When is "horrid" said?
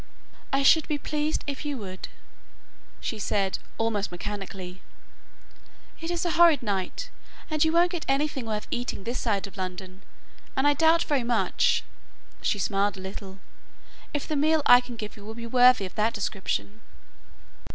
6.31-6.63